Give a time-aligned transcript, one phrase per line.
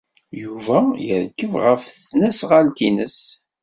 [0.43, 3.19] Yuba yerkeb ɣef tesnasɣalt-nnes.